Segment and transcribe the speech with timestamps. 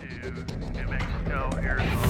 [0.00, 2.07] to New Mexico, Arizona.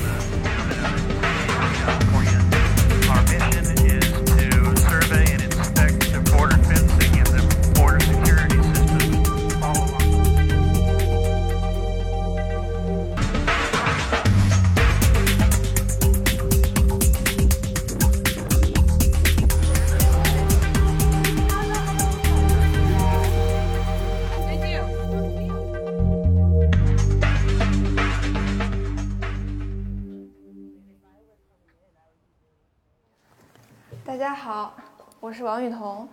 [35.28, 36.08] 我是王雨桐，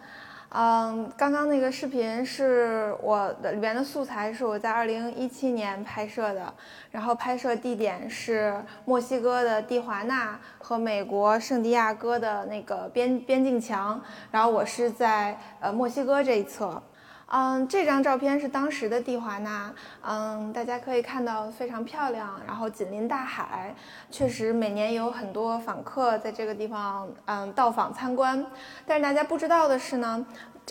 [0.49, 6.53] 嗯，刚刚那个视频是我的里面的素材，是我在二零一七年拍摄的，
[6.91, 14.01] 然后拍摄地点是墨西哥的蒂华纳和美国圣地亚哥的那个边边境墙，
[14.31, 16.83] 然后我是在呃墨西哥这一侧。
[17.27, 23.73] 嗯，这张照片是当时的蒂华纳，嗯，大家可以看到非常漂亮，然后紧邻大海，
[24.11, 28.45] 确实每年有很多访客在这个地方，嗯，到访参观。
[28.85, 30.25] 但是大家不知道的是呢，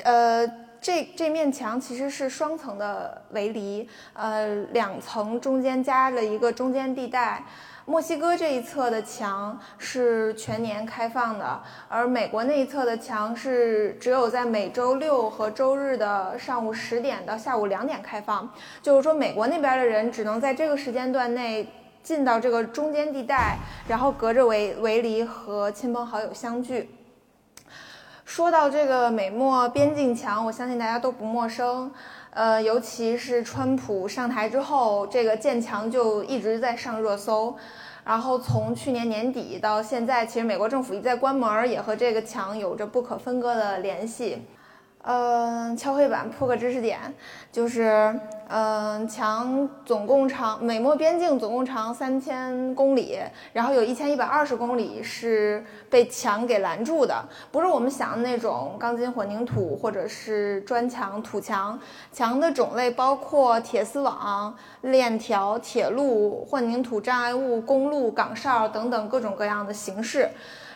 [0.04, 0.46] 呃，
[0.80, 7.44] 这这面墙其实是双层的围篱，呃，两层中间加了一个中间地带。
[7.86, 18.50] 墨西哥这一侧的墙是全年开放的，而美国那一侧的墙是只有在每周六和周日的上午十点到下午两点开放。
[18.80, 21.68] 就是说，美国那边的人只能在这个时间段内
[22.02, 26.88] 进到这个中间地带，然后隔着围围篱和亲朋好友相聚。
[28.24, 31.92] 说到这个美墨边境墙，我相信大家都不陌生。
[32.34, 37.56] 呃，尤其是川普上台之后，这个建墙就一直在上热搜。
[38.04, 44.42] 然后从去年年底到现在，其实美国政府一再关门，也和这个墙有着不可分割的联系。
[45.06, 46.98] 嗯，敲黑板破个知识点，
[47.52, 53.18] 就是，嗯，墙总共长，美墨边境总共长三千公里，
[53.52, 61.78] 然后有一千一百二十公里是被墙给拦住的，不是我们想的那种钢筋混凝土或者是砖墙、土墙，
[62.10, 70.30] 墙的种类包括铁丝网、链条、铁路、混凝土障碍物、公路、岗哨等等各种各样的形式。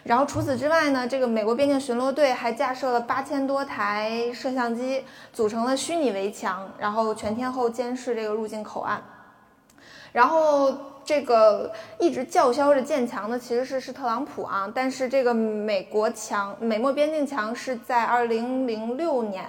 [0.08, 5.04] 然后除此之外呢，这个美国边境巡逻队还架设了八千多台摄像机，
[5.34, 9.02] 组成了虚拟围墙，然后全天候监视这个入境口岸。
[10.12, 10.74] 然后
[11.04, 11.70] 这个
[12.00, 19.44] 一直叫嚣着建墙的其实是是特朗普啊，但是这个美国墙美墨边境墙是在二零零六年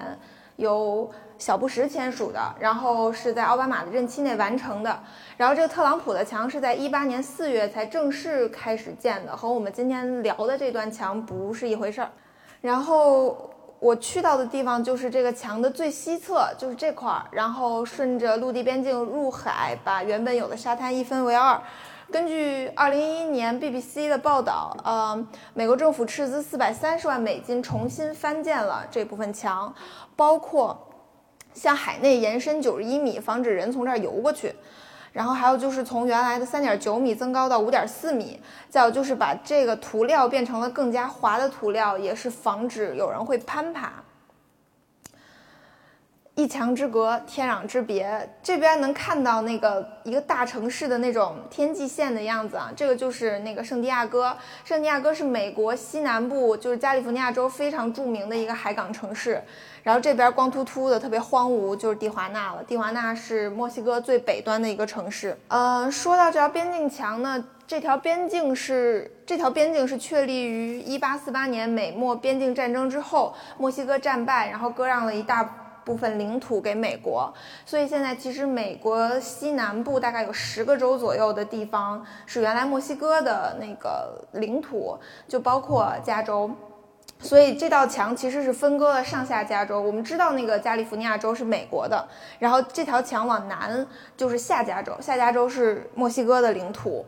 [0.58, 1.10] 由。
[1.40, 5.00] 小布什签署的，然后是在奥巴马的任期内完成的。
[5.38, 12.12] 然后这个特朗普的墙是在一八年四月才正式开始建的，和我们今天聊的这段墙不是一回事儿。
[12.60, 13.50] 然后
[13.80, 17.24] 我去到的地方就是这个墙的最西侧，就是这块儿。
[17.32, 21.58] 然后顺着陆地边境入海，把原本有的沙滩一分为二。
[22.12, 29.74] 根据二零一一年 BBC 的报道，呃，美国政府斥资四百三十万美金重新翻建了这部分墙，
[30.18, 30.78] 包括。
[31.54, 34.54] 向海内延伸九十一米，防止人从这儿游过去。
[35.12, 38.40] 然后还有就是从原来的三点九米增高到五点四米。
[38.70, 43.92] 再有就是把这个涂料变成了更加滑的涂料，也是防止有人会攀爬。
[46.40, 48.08] 一墙之隔，天壤之别。
[48.42, 54.34] 这边能看到那个一个大城市的那种天际线的样子啊，这个就是那个圣地亚哥。
[54.64, 59.44] 圣地亚哥是美国西南部，就是加利福尼亚州非常著名的一个海港城市。
[59.84, 62.64] 然后这边光秃秃的，特别荒芜，就是蒂华纳了。
[62.64, 65.38] 蒂华纳是墨西哥最北端的一个城市。
[65.50, 75.66] 呃，说到这条边境墙呢，这条边境是这条边境是确立于1848年美墨边境战争之后，墨西哥战败，然后割让了一大。
[75.90, 77.34] 部分领土给美国，
[77.66, 84.96] 所以现在其实美国西南部大概有十个州左右的地方是原来墨西哥的那个领土，
[85.28, 86.52] 就包括加州。
[87.18, 89.82] 所以这道墙其实是分割了上下加州。
[89.82, 92.08] 我们知道那个加利福尼亚州是美国的，
[92.38, 93.84] 然后这条墙往南
[94.16, 97.04] 就是下加州，下加州是墨西哥的领土。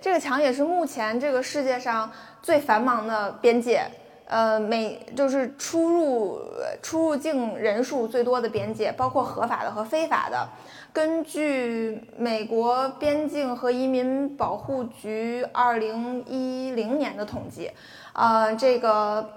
[0.00, 2.10] 这个墙也是目前这个世界上
[2.42, 3.88] 最繁忙的边界。
[4.26, 6.40] 呃，每就是出入
[6.82, 10.48] 出入境人数最多的边界，包括合法的和非法的。
[10.92, 17.70] 根据美国边境和移民保护局二零一零年的统计，
[18.14, 19.28] 呃，这个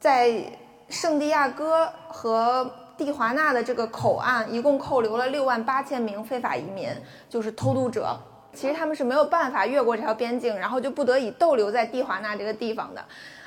[0.00, 0.44] 在
[0.88, 6.88] 圣地亚哥和蒂华纳的这个口岸，一共扣留了六万八千名非法移民，
[7.28, 8.18] 就是偷渡者。
[8.52, 13.04] 其实他们是没有办法越过这条边境，然后就不得已逗留在蒂华纳这个地方的。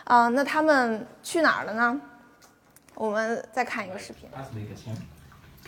[0.09, 2.01] 啊，那他们去哪儿了呢？
[2.95, 4.29] 我们再看一个视频。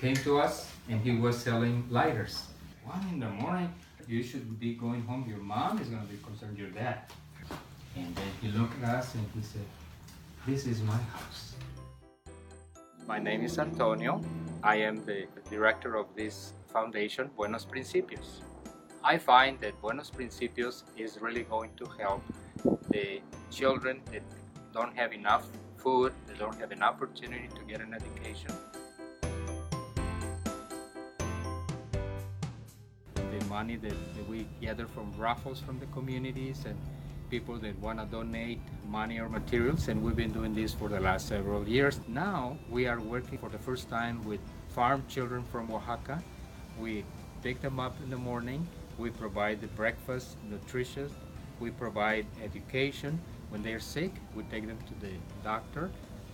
[0.00, 2.42] Came to us and he was selling lighters.
[2.86, 3.72] one in the morning,
[4.06, 5.24] you should be going home.
[5.28, 6.98] Your mom is going to be concerned, your dad.
[7.96, 9.66] And then he looked at us and he said,
[10.46, 11.54] This is my house.
[13.06, 14.20] My name is Antonio.
[14.62, 18.42] I am the director of this foundation, Buenos Principios.
[19.02, 22.22] I find that Buenos Principios is really going to help
[22.89, 24.23] the children that
[24.73, 28.51] don't have enough food, they don't have an opportunity to get an education.
[33.13, 36.77] The money that, that we gather from raffles from the communities and
[37.29, 40.99] people that want to donate money or materials, and we've been doing this for the
[40.99, 41.99] last several years.
[42.07, 46.21] Now we are working for the first time with farm children from Oaxaca.
[46.77, 47.05] We
[47.41, 48.67] pick them up in the morning,
[48.97, 51.11] we provide the breakfast, nutritious,
[51.60, 53.20] we provide education.
[53.50, 55.12] When they're sick, we take them to the
[55.42, 55.90] doctor.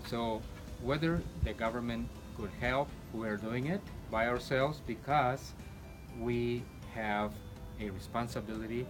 [0.06, 0.42] So
[0.82, 5.52] whether the government could help, we are doing it by ourselves because
[6.18, 6.64] we
[6.94, 7.32] have
[7.80, 8.86] a responsibility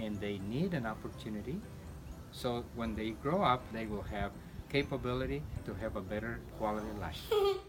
[0.00, 1.60] and they need an opportunity.
[2.32, 4.32] So when they grow up, they will have
[4.68, 7.20] capability to have a better quality life.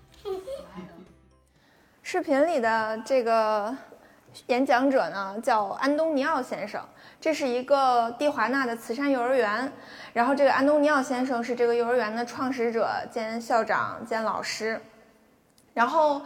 [2.01, 3.75] 视频里的这个
[4.46, 6.82] 演讲者呢，叫安东尼奥先生，
[7.20, 9.72] 这是一个蒂华纳的慈善幼儿园。
[10.12, 14.80] 然后这个安东尼奥先生是这个幼儿园的创始者兼校长兼老师。
[15.74, 16.20] 然后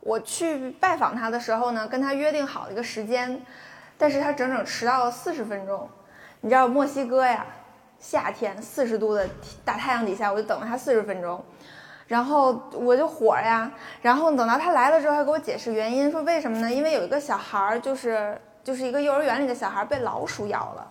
[0.00, 3.40] 我去拜访他的时候呢，跟他约定好了一个时间，
[3.98, 5.88] 但是他整整迟到了四十分钟。
[6.40, 7.46] 你知道墨西哥呀，
[7.98, 9.28] 夏天四十度的
[9.64, 11.44] 大太阳底下，我就等了他四十分钟。
[12.10, 13.70] 然后我就火呀，
[14.02, 16.68] 然后等到他来了之后，还给我解释原因，说为什么呢？
[16.68, 20.84] 因为有一个小孩儿，就是就是一个幼儿园里的小孩被老鼠咬了，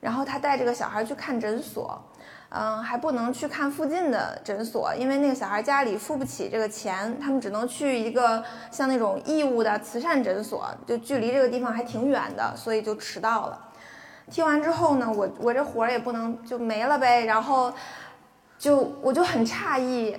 [0.00, 2.02] 然后他带这个小孩去看诊所，
[2.48, 13.60] 嗯，还不能去看附近的诊所，因为那个小孩家里付不起这个钱，他们只能去一个像那种义务的慈善诊所，就距离这个地方还挺远的，所以就迟到了。
[14.30, 17.70] 听完之后呢，我我这火也不能就没了呗，然后
[18.58, 20.18] 就我就很诧异。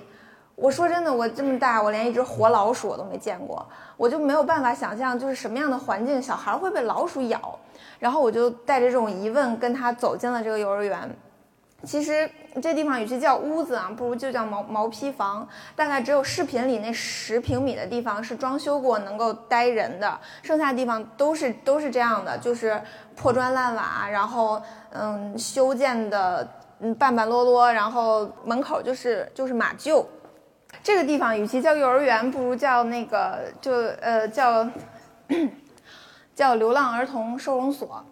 [0.60, 3.64] 我说真的，我这么大，我连一只活老鼠我都没见过，
[3.96, 7.56] 我就没有办法想象，就是什么样的环境小孩会被老鼠咬。
[8.00, 11.16] 然后我就带着这种疑问跟他走进了这个幼儿园。
[11.84, 12.28] 其实
[12.60, 15.46] 这地方与其叫屋子啊，不如就叫毛毛坯房。
[15.76, 22.82] 大概只有视频里那十平米的地方是装修过能够待人的，剩下的地方都是都是这样的，就是
[23.14, 24.60] 破砖烂瓦，然后
[24.90, 26.48] 嗯修建的
[26.80, 30.04] 嗯半半落落，然后门口就是就是马厩。
[30.82, 34.68] 这个地方与其叫幼儿园，不如叫那个就呃叫
[36.34, 38.04] 叫流浪儿童收容所，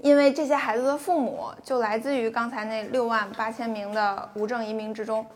[0.00, 5.26] 因为这些孩子的父母就来自于刚才那六万八千名的无证移民之中，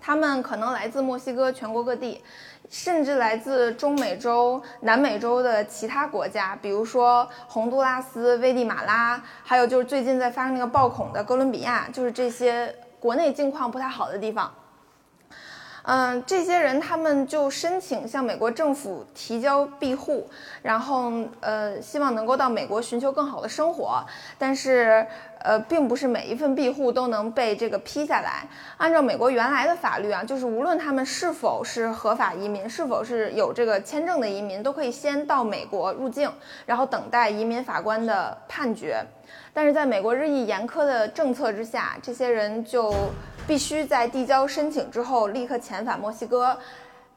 [0.00, 2.22] 他们可能来自墨西哥全国各地，
[2.68, 14.52] 甚至来自中美洲、南美洲的其他国家，比如说洪都拉斯、危地马拉，还有就是最近在发生那个暴恐的哥伦比亚，就是这些国内境况不太好的地方。
[15.92, 20.30] 嗯，这些人他们就申请向美国政府提交庇护，
[20.62, 21.10] 然后
[21.40, 24.00] 呃，希望能够到美国寻求更好的生活。
[24.38, 25.04] 但是
[25.40, 28.46] 呃，并不是每一份庇护都能被这个批下来。
[28.76, 36.30] 按照美国原来的法律啊，就是无论他们是否是合法移民，是否是有这个签证的移民，都可以先到美国入境，
[36.66, 39.04] 然后等待移民法官的判决。
[39.52, 42.94] 但是在美国日益严苛的政策之下，这些人就。
[43.50, 46.56] 必须在递交申请之后立刻遣返墨西哥，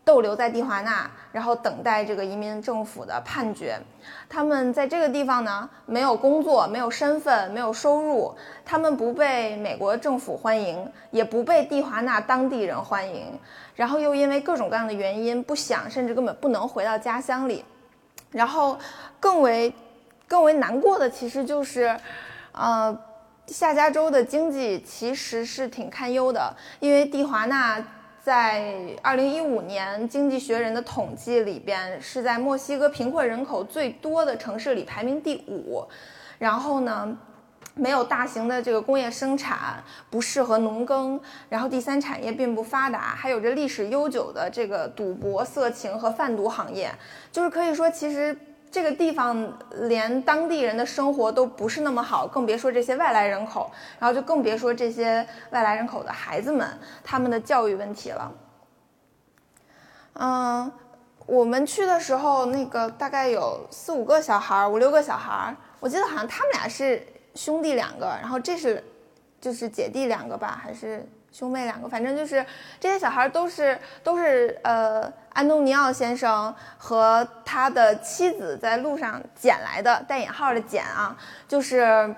[0.03, 3.79] 逗留在蒂华纳，然后等待这个移民政府的判决。
[4.27, 8.33] 他们在这个地方呢，没有工作，没有身份，没有收入，
[8.65, 13.39] 他们不被美国政府欢迎，也不被蒂华纳当地人欢迎。
[13.75, 17.63] 然后又因为各种各样的原因不想，甚至根本不能回到家乡里。
[18.31, 18.75] 然后
[19.19, 19.71] 更为
[20.27, 21.95] 更为难过的其实就是，
[22.53, 22.97] 呃。
[23.47, 27.83] 下加州的经济其实是挺堪忧的，因为蒂华纳
[28.23, 35.85] 在二零一五年《经济学人》的统计里边是在墨西哥贫困人口最多的城市里排名第五。
[36.39, 37.17] 然后呢，
[37.75, 41.19] 没有大型的这个工业生产，不适合农耕，
[41.49, 46.89] 然后第三产业并不发达，还有着历史悠久的这个赌博、色情和贩毒行业，
[47.29, 48.35] 就是可以说其实。
[48.73, 49.53] 这个地方
[49.87, 56.67] 连当地人的生活都不是那么好，更别说这些外来人口，然后就更别说这些外来人口的孩子们
[57.03, 58.31] 他们的教育问题了。
[60.13, 60.71] 嗯，
[61.27, 68.83] 我们去的时候，那个大概有四五个小孩，五六个小孩，我记得好像他们俩是兄弟两个，然后这是
[69.39, 72.45] 就是姐弟两个吧，还是兄妹两个，反正就是
[72.79, 82.15] 这些小孩都是都是呃安东尼奥先生和他的妻子在路上捡来的，带引号的捡啊，就是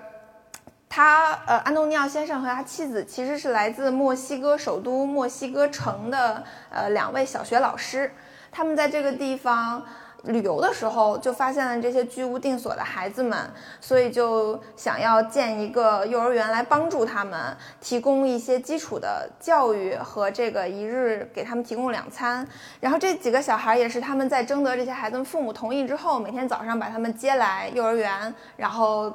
[0.88, 8.12] 他呃安东尼奥先生和他妻子其实是来自墨西哥首都墨西哥城的呃两位小学老师，
[8.52, 9.82] 他们在这个地方。
[10.24, 13.48] 旅游的时候就发现了这些居无定所的孩子们，
[13.80, 22.44] 所以就想要建一个幼儿园来帮助他们，提供一些基础的教育和这个一日给他们提供两餐。
[22.80, 29.12] 然后这几个小孩也是他们在征得这些孩子们父母同意之后，每天早上把他们接来幼儿园，然后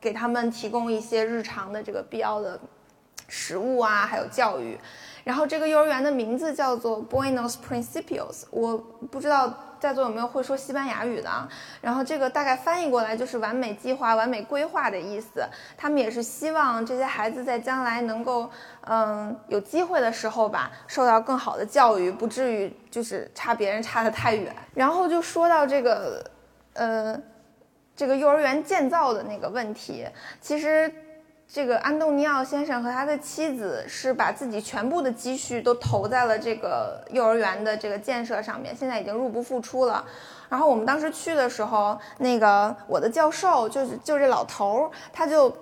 [0.00, 2.60] 给他们提供一些日常的这个必要的
[3.26, 4.78] 食物啊，还有教育。
[5.24, 8.78] 然后这个幼儿园的名字叫做 Buenos Principios，我
[9.10, 9.52] 不知道。
[9.80, 11.30] 在座有没有会说西班牙语的？
[11.80, 15.46] 然后这个大概翻译过来就是完美计划、完美规划的意思。
[15.76, 18.50] 他们也是希望这些孩子在将来能够，
[18.86, 24.54] 嗯，有机会的时候吧，受到更好的教育，不至于就是差别人差得太远。
[24.74, 26.30] 然后就说到这个，
[26.74, 27.20] 呃，
[27.96, 30.06] 这个幼儿园建造的那个问题，
[30.40, 30.92] 其实。
[31.46, 40.04] 这个安东尼奥先生和他的妻子是把自己全部的积蓄都投在了这个幼儿园的这个建设上面，现在已经入不敷出了。
[40.48, 45.54] 然后我们当时去的时候，那个我的教授就是就这老头儿，他就。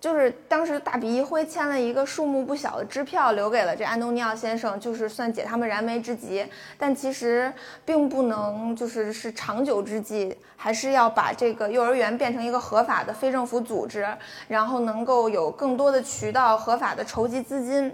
[0.00, 6.46] 就是当时大笔一挥，签了一个数目不小的支票，留给了这安东尼奥先生，就是算解他们燃眉之急。
[6.78, 7.52] 但其实
[7.84, 14.06] 并不能，就是是长久之计，还是要把这个幼儿园变成一个合法的非政府组织，
[14.46, 17.92] 然后能够有更多的渠道合法的筹集资金。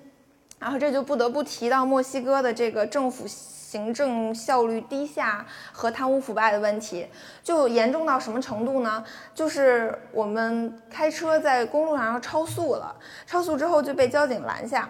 [0.58, 3.26] 然后这就不得不提到墨西哥的这个政府。
[3.74, 7.08] 行政效率低下和贪污腐败的问题，
[7.42, 9.04] 就严重到什么程度呢？
[9.34, 12.94] 就是我们开车在公路上要超速了，
[13.26, 14.88] 超速之后就被交警拦下。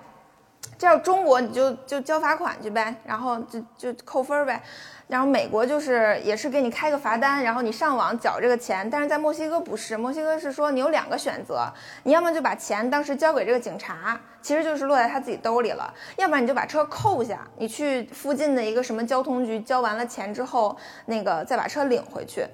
[0.77, 4.63] 这要中国你就就交罚款去呗，然后就就扣分儿呗。
[5.07, 8.89] 然后美国就是也是给你开个罚单，然后你上网缴这个钱。
[8.89, 11.71] 但是在墨西哥不是，墨西哥是说你有两个选择，
[12.05, 22.47] 你要么就把钱当时交给这个警察，其实就是落在他自己兜里了；要不然你就把车扣下，你去附近的一个什么交通局交完了钱之后，那个再把车领回去。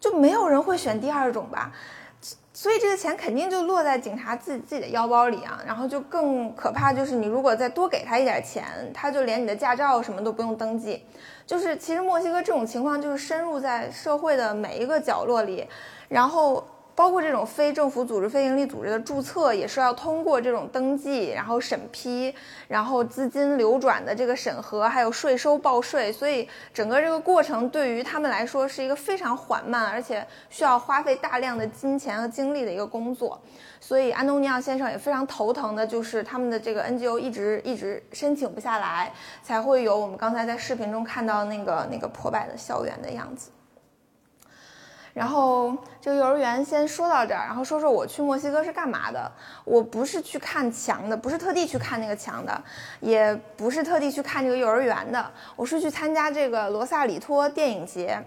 [0.00, 1.70] 就没有人会选第二种吧？
[2.52, 5.62] 所以这个钱肯定就落在警察自己自己的腰包里啊。
[5.66, 11.04] 然后就更可怕就是你如果再多给他一点钱，他就连你的驾照什么都不用登记。
[11.46, 15.66] 就是，其实墨西哥这种情况就是深入在社会的每一个角落里，
[16.08, 16.64] 然后
[17.00, 22.34] 包括这种非政府组织、非营利组织的注册也是要通过这种登记，然后审批，
[22.68, 33.40] 然后资金流转的这个审核，还有税收报税，所以整个这个过程对于他们来说是一个非常缓慢，而且需要花费大量的金钱和精力的一个工作。
[33.80, 39.10] 所以安东尼奥先生也非常头疼的，就是他们的这个 NGO 一直一直申请不下来，
[39.42, 43.50] 才会有我们刚才在视频中看到那个那个破败的校园的样子。
[45.20, 49.30] 然后这个幼儿园先说到这儿，然后说说我去墨西哥是干嘛的。
[49.66, 52.58] 我不是去看墙的，不是特地去看那个墙的，
[53.00, 58.18] 也不是特地去看这个幼儿园的，我是去参加这个罗萨里托电影节。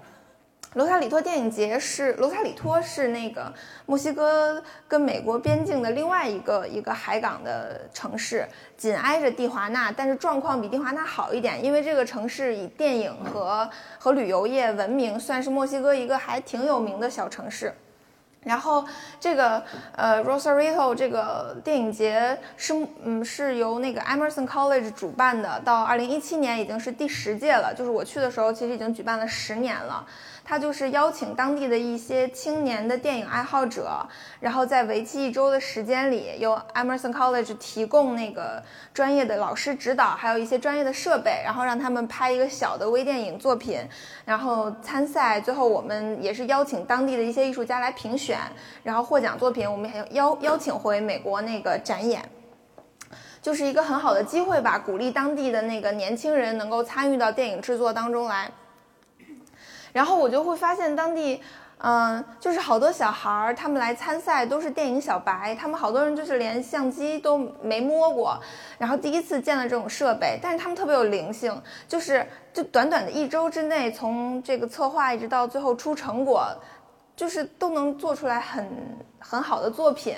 [0.73, 3.53] 罗萨里托电影节是罗萨里托是那个
[3.85, 17.71] 墨西哥跟美国边境的另外一个一个海港的城市，紧挨着蒂华纳，但是状况比蒂华纳好一点，因为这个城市以电影和和旅游业闻名，算是墨西哥一个还挺有名的小城市。
[18.41, 18.83] 然后
[19.21, 19.63] 这个
[19.95, 30.05] 呃，Rosarito 这个电影节是嗯是由那个 Emerson College 主办的，到二零一七年已经是第十届了，就是我去的时候其实已经举办了十年了。
[30.45, 34.05] 他就是邀请当地的一些青年的电影爱好者，
[34.39, 38.61] 然后在为期一周的时间里，由 Emerson College 提供那个
[38.93, 43.79] 专业的老师指导，还有一些专业的设备，然后让他们拍一个小的微电影作品，
[44.25, 45.39] 然后参赛。
[45.39, 48.37] 最后我们也是邀请当地的一些艺术家来评选，
[48.83, 52.21] 然后获奖作品我们还邀邀请回美国那个展演，
[53.41, 58.51] 就是一个很好的机会吧，鼓励当地的那个年轻人能够参与到电影制作当中来。
[59.93, 61.41] 然后我就会发现当地，
[61.77, 68.39] 嗯，就是好多小孩儿，他们来参赛都是电影小白，他们好多人就是连相机都没摸过，
[68.77, 76.47] 然后第一次见了这种设备，但是他们特别有灵性，就是就短短的一周之内，从这个策划一直到最后出成果，
[77.15, 78.67] 就是都能做出来很
[79.19, 80.15] 很好的作品。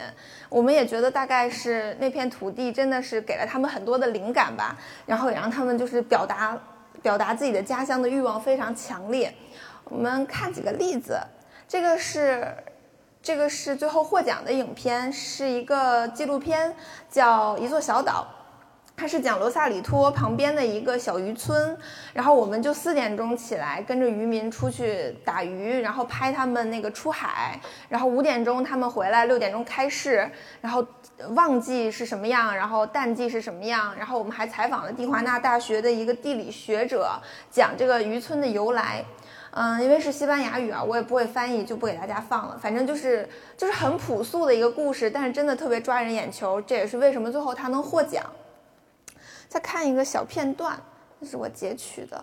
[0.47, 6.57] 我们也觉得大概是那片土地真的是给了他们很多的灵感吧，然后也让他们就是表达
[7.01, 9.33] 表达自己的家乡的欲望非常强烈。
[9.85, 11.19] 我们看几个例子，
[11.67, 12.47] 这个是，
[13.21, 16.75] 这个是最后获奖的影片，是一个纪录片，
[17.09, 18.27] 叫《一座小岛》。
[18.97, 21.77] 它是讲罗萨里托旁边的一个小渔村，
[22.13, 30.85] 然后我们就四点钟起来跟着渔民出去打鱼，然后拍他们那个出海，然后五点钟他们回来，六点钟开市，然后
[31.31, 37.11] 旺季是什么样，然后淡季是什么样，然后我们还采访了蒂华纳大学的一个地理学者，
[37.51, 39.03] 讲这个渔村的由来。
[39.57, 42.57] 嗯，因为是西班牙语啊，我也不会翻译，就不给大家放了。
[42.61, 48.21] 反正就是就是很朴素的一个故事，但是真的特别抓人眼球，这也是为什么最后他能获奖。
[49.47, 50.77] 再看一个小片段，
[51.21, 52.21] 这是我截取的。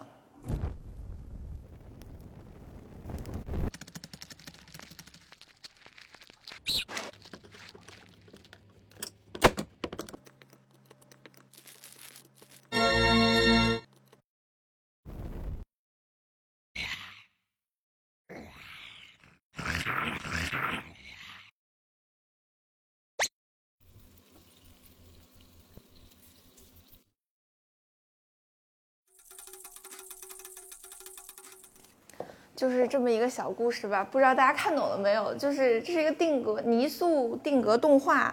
[32.63, 35.35] 就是这么一个小故事吧，不知道大家看懂了没有？
[35.35, 38.33] 就是这是一个定格泥塑定格动画，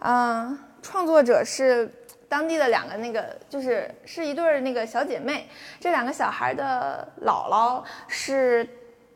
[0.00, 1.90] 嗯，创作者是
[2.28, 5.48] 当地的两个那个，就是是一对儿那个小姐妹，
[5.80, 8.68] 这两个小孩的姥姥是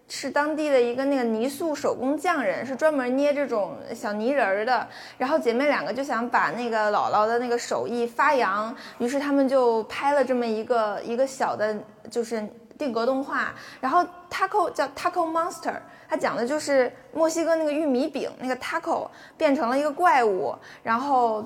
[0.08, 4.88] 是当地的一个那个泥塑手工匠人，是专门捏这种小泥人儿的。
[5.18, 11.76] 然后姐妹两个就想把那个姥姥的那个手艺发扬，于是他们就拍了这么一个一个小的，
[12.10, 12.42] 就是
[12.78, 13.54] 定格动画。
[13.80, 15.76] 然后 Taco 叫 Taco Monster，
[16.08, 21.44] 它讲的就是墨西哥那个玉米饼那个 Taco 变成了一个怪物，然后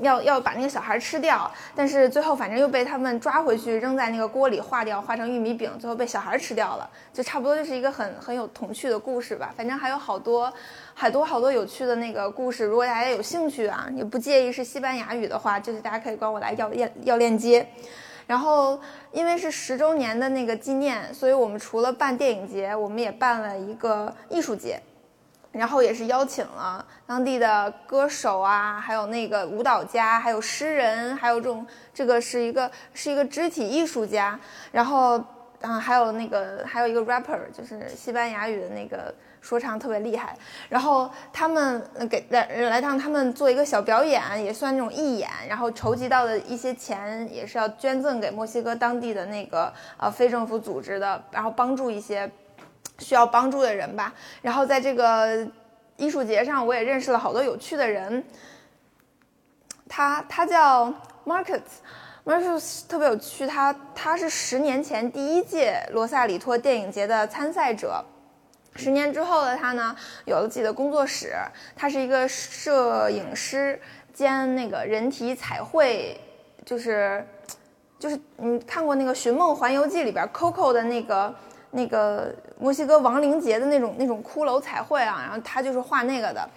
[0.00, 9.54] 要要把那个小孩吃掉，但是最后反正又被他们抓回去扔在那个锅里化掉，化成玉米饼，最后被小孩吃掉了，就差不多就是一个很很有童趣的故事吧。
[9.56, 10.52] 反正还有好多
[10.94, 17.64] 好多好多有趣的那个故事，如果大家有兴趣啊，也不介意是西班牙语的话，就是大家可以管我来要链要链接。
[18.26, 18.80] 然后，
[19.12, 24.80] 因为是十周年的那个纪念，所以我们除了办电影节，我们也办了一个艺术节，
[25.52, 34.40] 然后也是邀请了当地的歌手啊，还有那个舞蹈家，还有诗人，还有这种这个是一个是一个肢体艺术家，
[34.72, 35.22] 然后
[35.60, 40.34] 啊还有那个还有一个 rapper，就是西班牙语的那个说唱特别厉害，
[40.70, 52.28] 然后他们给来来让他们做一个小表演，也算那种义演，然后筹集到的一些钱也是要捐赠给墨西哥当地的那个呃非政府组织的，然后帮助一些
[53.00, 54.14] 需要帮助的人吧。
[54.40, 55.46] 然后在这个
[55.98, 58.24] 艺术节上，我也认识了好多有趣的人。
[59.86, 60.90] 他他叫
[61.26, 68.02] Marcus，Marcus 特别有趣，他他是十年前第一届罗萨里托电影节的参赛者。
[68.76, 71.34] 十年之后的他呢，有了自己的工作室。
[71.76, 73.80] 他是一个摄影师
[74.12, 76.20] 兼那个人体彩绘，
[76.64, 77.26] 就是
[77.98, 81.34] 就是你看过那个《寻梦环游记》里边 Coco 的那个
[81.70, 86.48] 那个墨西哥亡灵节的那种那种骷髅彩绘啊，然后他就是画那个的。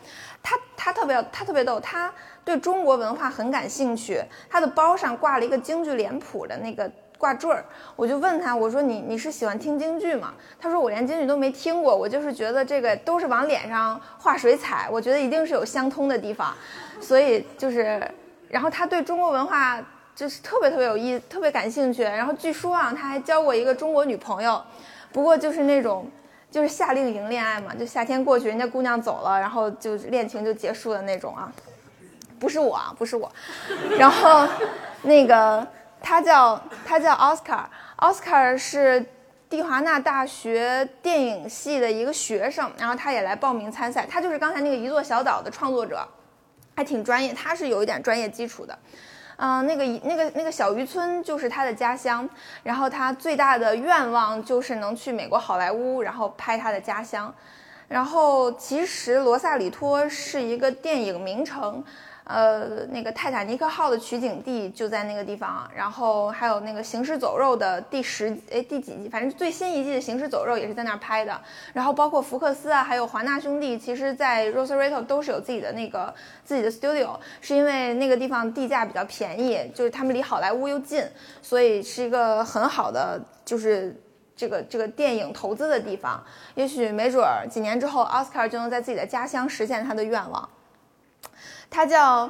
[0.42, 4.24] 他他特别他特别逗，他对中国文化很感兴趣。
[4.50, 6.90] 他的包上挂了一个京剧脸谱的那个。
[7.18, 10.34] 挂坠儿，我就问他，我说你你是喜欢听京剧吗？
[10.60, 16.54] 他说我连京剧都没听过，我就是觉得这个都是往脸上画水彩，我觉得一定是有相通的地方，
[17.02, 18.00] 所以就是，
[18.50, 19.84] 然后他对中国文化
[20.16, 22.04] 就是特别特别有意，特别感兴趣。
[22.04, 24.62] 然后据说啊，他还交过一个中国女朋友，
[25.12, 26.08] 不过就是那种
[26.52, 31.52] 就是夏令营恋爱嘛，就夏天过去，人家姑娘走了，然后就恋情就结束的那种啊，
[32.40, 33.32] 不是我啊，不是我，
[33.98, 34.48] 然后
[35.02, 35.68] 那个。
[36.08, 39.06] 他叫他叫奥斯卡，奥斯卡是
[39.50, 44.08] 蒂华纳大学电影系的一个学生，然后他也来报名参赛。
[44.10, 46.08] 他就是刚才那个一座小岛的创作者，
[46.78, 48.80] 还挺专业，他是有一点专业基础的。
[49.36, 52.28] 嗯，那个那个那个小渔村就是他的家乡，
[52.64, 57.34] 然后他最大的愿望就是能去美国好莱坞，然后拍他的家乡。
[57.90, 61.84] 然后其实罗萨里托是一个电影名城。
[62.28, 71.40] 呃，那个泰坦尼克号的取景地就在那个地方，然后还有那个《行尸走肉》的第十哎第几季，反正最新一季的《行尸走肉》也是在那儿拍的。
[71.72, 76.14] 然后包括福克斯啊，还有华纳兄弟，其实在 Rosarito 都是有自己的那个
[76.44, 81.02] 自己的 studio，是因为那个地方地价比较便宜，就是他们离好莱坞又近，
[81.42, 83.96] 所以是一个很好的就是
[84.36, 86.22] 这个这个电影投资的地方。
[86.56, 90.50] 也许没准儿几年之后，奥斯卡就能在自己的家乡实现他的愿望。
[91.70, 92.30] 他叫，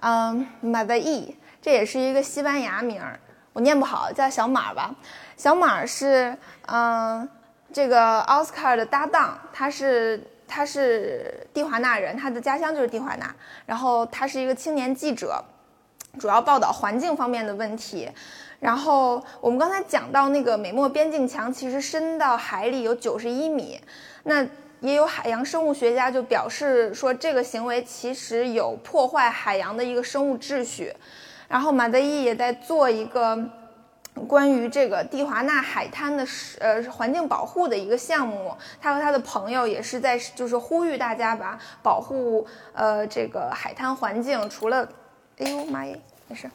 [0.00, 3.18] 嗯，马德伊，这也是一个西班牙名儿，
[3.52, 4.94] 我念不好，叫小马吧。
[5.36, 7.28] 小马是，嗯，
[7.72, 13.34] 这个奥斯卡的搭档，他是他是蒂华纳人，他的家乡就是蒂华纳，
[13.66, 15.42] 然后他是一个青年记者，
[16.18, 18.10] 主要报道环境方面的问题。
[18.60, 23.80] 然后我们刚才讲到那个美墨边境墙，其实深到海里有九十一米。
[24.22, 24.46] 那
[24.82, 30.92] 也有海洋生物学家就表示说，这个行为其实有破坏海洋的一个生物秩序。
[31.48, 33.38] 然后马德伊也在做一个
[34.26, 36.26] 关于这个蒂华纳海滩的
[36.58, 38.52] 呃环境保护的一个项目。
[38.80, 44.50] 他和他的朋友也是在就是呼吁大家吧，保护呃这个海滩环境。
[44.50, 44.88] 除了，
[45.38, 46.50] 哎呦妈耶，没事。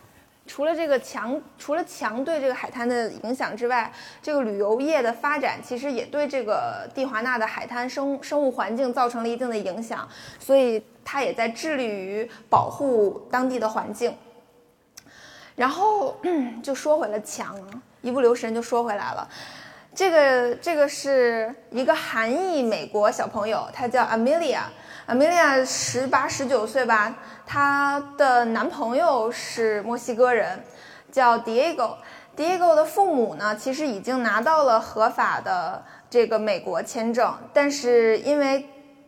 [0.47, 3.91] 除了这个强，除了强对这个海滩的影响之外，
[4.23, 10.07] 这个旅游业的发展其实也对这个蒂华纳的海滩生生物环境造成了一定的影响，
[10.39, 14.15] 所以他也在致力于保护当地的环境。
[15.55, 16.17] 然后
[16.63, 17.55] 就说回了墙，
[18.01, 19.27] 一不留神就说回来了。
[19.93, 24.61] 这个这个是一个韩裔美国小朋友，他叫 Amelia。
[25.07, 27.15] Amelia 十八十九岁吧，
[27.45, 30.61] 她的男朋友是墨西哥人，
[31.09, 31.95] 叫 Diego。
[32.35, 38.67] Diego 的父母呢，其实已经拿到了合法的这个美国签证，但是因为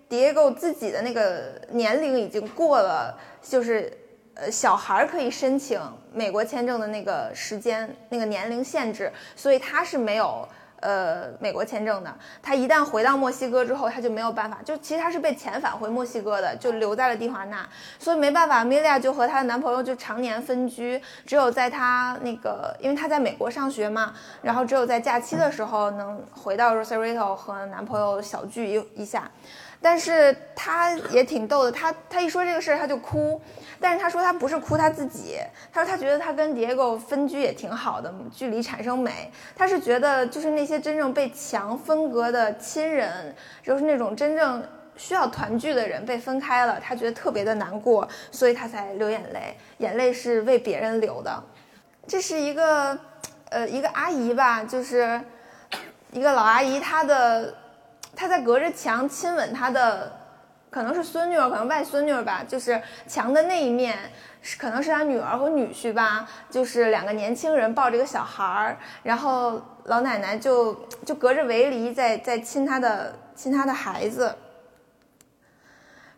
[0.10, 3.92] Diego 自己的那个年龄已经过了，就是
[4.36, 5.82] 呃小孩可以申请
[6.14, 10.48] 美国签证的那个时间那个年龄限制，所以他是没有。
[10.82, 29.30] 呃，美国签证的，他一旦回到墨西哥之后，他就没有办法，就其实他是被遣返回墨西哥的，就留在了蒂华纳，所以没办法，米利亚就和她的男朋友就常年分居，只有在她那个，因为她在美国上学嘛，然后只有在假期的时候能回到 Rosarito 和男朋友小聚一一下。
[29.82, 33.42] 但是他也挺逗的，他他一说这个事儿他就哭，
[33.80, 35.38] 但是他说他不是哭他自己，
[35.72, 39.32] 他说他觉得他跟 Diego 分居也挺好的，距离产生美。
[39.56, 44.62] 他是觉得就是那些真正被墙分隔的亲人，就是那种真正
[44.98, 51.42] 需要团聚的人被分开了，他觉得特别的难过，所以他才流眼泪，眼泪是为别人流的。
[52.06, 53.00] 这是一个，
[53.50, 55.22] 呃，一个阿姨吧，就是
[56.12, 57.56] 一个老阿姨，她的。
[58.20, 60.12] 他在隔着墙亲吻他的，
[60.70, 62.44] 可能是孙女儿，可能外孙女儿吧。
[62.46, 63.98] 就是墙的那一面，
[64.42, 66.28] 是可能是他女儿和女婿吧。
[66.50, 70.74] 就是两个年轻人抱着一个小孩儿，然后老奶奶就
[71.06, 74.36] 就隔着围篱在在亲他的亲他的孩子。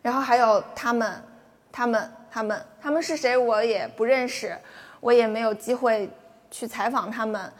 [0.02, 1.22] 然后还有他们，
[1.70, 4.58] 他们，他们，他们是谁我也不认识，
[4.98, 6.10] 我也没有机会
[6.50, 7.52] 去采访他们。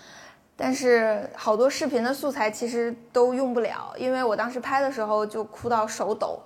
[0.64, 6.40] 但是好多视频的素材其实都用不了，因为我当时拍的时候就哭到手抖，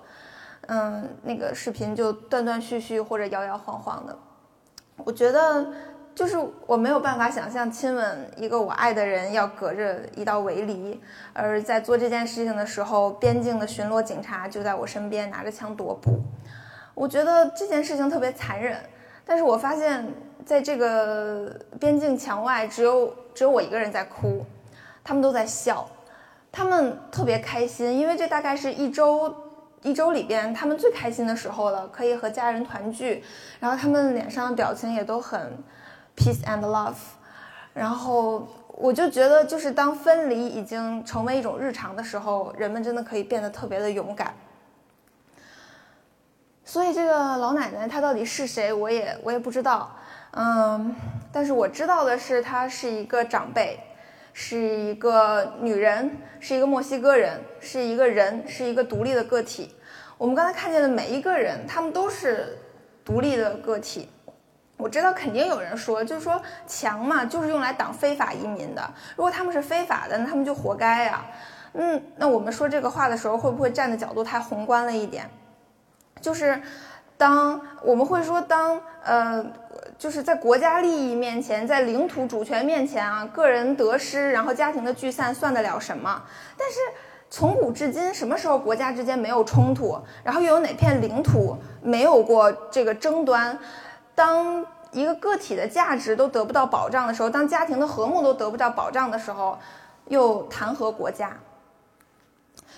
[0.65, 4.17] 嗯，那个视频就断断续续或者摇摇晃晃的。
[5.05, 5.67] 我觉得
[6.15, 10.99] 就是我没有办法想象亲吻一个我爱的人要隔着一道围篱，
[11.33, 16.19] 而在做这件事情的时候，边境的巡逻警察就在我身边拿着枪踱步。
[16.95, 18.79] 我觉得这件事情特别残忍，
[19.23, 20.11] 但是我发现。
[20.47, 24.45] 在这个边境墙外，只有只有我一个人在哭，
[25.03, 25.85] 他们都在笑，
[26.53, 29.35] 他们特别开心，因为这大概是一周
[29.81, 33.21] 一周里边他们最开心的时候了，可以和家人团聚，
[33.59, 35.51] 然后他们脸上的表情也都很
[36.15, 36.95] peace and love，
[37.73, 44.33] 然后我就觉得，就是当分离已经成为一种日常的时候，人们真的可以变得特别的勇敢。
[46.63, 49.91] 所以这个老奶奶她到底是谁，我也我也不知道。
[50.31, 50.93] 嗯，
[51.31, 53.79] 但是我知道的是，她是一个长辈，
[54.33, 59.75] 是一个女人，是一个墨西哥人，是一个人，是一个独立的个体。
[60.17, 62.57] 我们刚才看见的每一个人，他们都是
[63.03, 64.09] 独立的个体。
[64.77, 68.93] 我知道肯定有人说，就是说墙嘛，就是用来挡非法移民的。
[69.15, 71.25] 如果他们是非法的，那他们就活该呀。
[71.73, 75.27] 嗯，那我们说这个话的时候，会不会站的角度太宏观了一点？
[76.21, 76.61] 就是。
[77.19, 79.43] 当我们会说，当呃，
[79.97, 86.21] 就是在国家利益面前，在领土主权面前啊，个人得失，然后家庭的聚散，算得了什么？
[86.55, 86.75] 但是
[87.29, 89.99] 从古至今，什么时候国家之间没有冲突？
[90.23, 93.57] 然后又有哪片领土没有过这个争端？
[94.13, 99.57] 当一个个体的价值都得不到保障的时候，当家庭的和睦都得不到保障的时候，
[100.09, 101.35] 又谈何国家？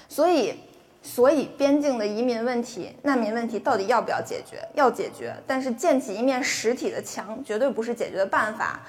[0.08, 0.58] 所以。
[1.02, 4.62] 所以，边境的移民问题、难民问题到底要不要解决？
[4.74, 8.82] 要解决，但是建起一面实体的墙绝对不是解决的办法。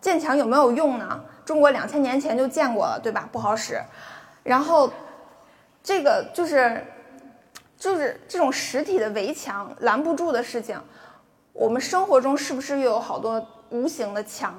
[0.00, 1.20] 建墙有没有用呢？
[1.44, 3.28] 中国两千年前就建过了，对吧？
[3.32, 3.80] 不好使。
[4.44, 4.88] 然后，
[5.82, 6.84] 这个就是，
[7.76, 10.80] 就是这种实体的围墙拦不住的事情。
[11.52, 14.56] 我们生活中是不是又有好多无形的墙？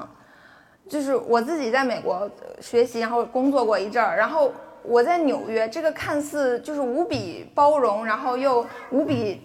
[0.89, 4.51] 就是我自己在美国学习，然后工作过一阵儿，然后。
[4.83, 9.41] 我在纽约这个看似就是无比包容，然后又无比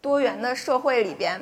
[0.00, 1.40] 多元的社会里边，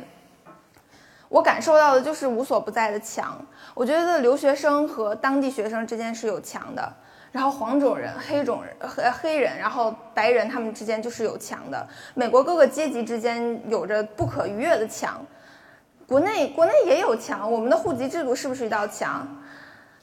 [1.29, 3.45] 我感受到的就是无所不在的墙。
[3.75, 6.93] 我觉得留学生和当地学生之间是有墙的，
[7.31, 11.87] 然后黄种人、黑种人、黑黑人，然后白人他们之间就是有墙的。
[12.15, 15.25] 美国各个阶级之间有着不可逾越的墙。
[16.07, 19.29] 国内国内也有墙，我们的户籍制度是不是一道墙？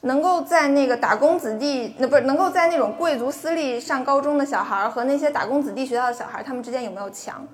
[0.02, 7.46] 能够在那个打工子弟，那不是能够在那种贵族私立上高中的小孩和那些打工子弟学校的小孩，他们之间有没有墙？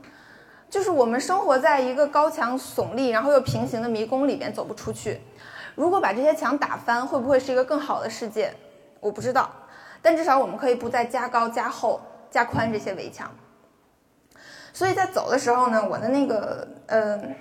[0.68, 5.20] 就是我们生活在一个高墙耸立，然后又平行的迷宫里边走不出去。
[5.74, 8.52] 如果把这些墙打翻，会不会是一个更好的世界？
[9.00, 9.50] 我不知道，
[10.02, 12.00] 但至少我们可以不再加高、加厚、
[12.30, 13.30] 加宽这些围墙。
[14.72, 17.34] 所以在走的时候呢，我的那个嗯。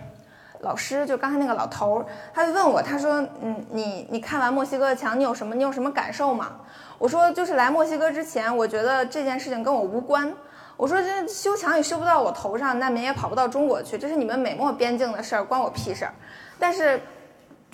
[0.61, 6.55] 老师就刚才那个老头儿，他就问我，他说：“嗯，你你看完墨西哥的墙，你有什么你有什么感受吗？”
[6.99, 10.31] 我说：“就是来墨西哥之前，我觉得这件事情跟我无关。
[10.77, 16.13] 我说这修墙也修不到我头上，难民也跑不到中国去，这是你们美墨边境的事儿，关我屁事儿。
[16.59, 17.01] 但是，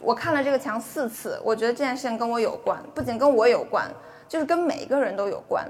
[0.01, 3.85] 我看了这个墙四次，我觉得这件事情跟我有关，不仅跟我有关，
[4.29, 5.65] 就是跟每一个人都有关。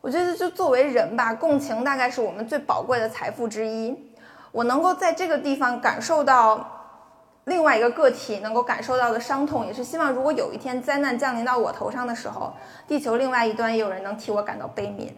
[0.00, 3.96] 我觉得就作为人吧，共情大概是我们最宝贵的财富之一。”
[4.56, 6.66] 我能够在这个地方感受到
[7.44, 12.54] 另外一个个体能够感受到的伤痛，也是希望如果有一天灾难降临到我头上的时候，
[12.88, 15.10] 地球另外一端也有人能替我感到悲悯。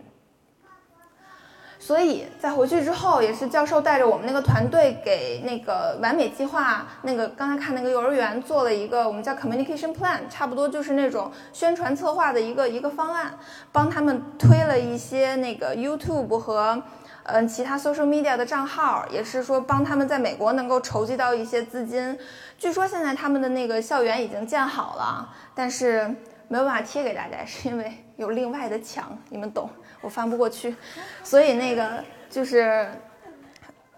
[1.79, 13.39] 所以在回去之后，也是教授带着我们那个团队给那个完美计划那个刚才看那个幼儿园做了一个我们叫 communication plan，差不多就是那种宣传策划的一个一个方案，
[13.71, 16.83] 帮他们推了一些那个 YouTube 和。
[17.31, 22.19] 嗯，其他 social media 的账号也是说帮他们在美国能够筹集到一些资金。
[22.57, 26.09] 据说现在他们的那个校园已经建好了，但是
[26.49, 29.69] 没有办法贴给大家， 是因为有另外的墙，你们懂，
[30.01, 30.75] 我翻不过去。
[31.23, 32.91] 所以那个就是，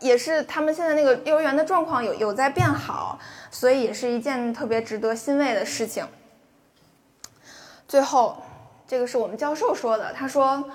[0.01, 3.17] 也是他们现在那个幼儿园的状况有有在变好，
[3.53, 6.05] 所以也是一件特别值得欣慰的事情。
[7.87, 8.43] 最后，
[8.89, 10.69] 这个是我们教授说的，他说。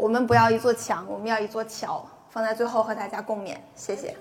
[0.00, 3.54] 我们不要一座墙，我们要一座桥，放在最后和大家共勉。
[3.76, 4.16] 谢谢。